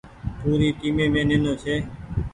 [0.39, 1.75] پوري ٽيمي مين نينو ڇي۔